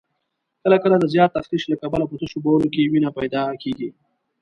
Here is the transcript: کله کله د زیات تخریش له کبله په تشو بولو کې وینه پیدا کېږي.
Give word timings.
کله 0.63 0.77
کله 0.83 0.95
د 0.99 1.05
زیات 1.13 1.29
تخریش 1.37 1.63
له 1.71 1.75
کبله 1.81 2.05
په 2.07 2.15
تشو 2.21 2.39
بولو 2.45 2.67
کې 2.73 2.89
وینه 2.91 3.09
پیدا 3.17 3.43
کېږي. 3.61 3.89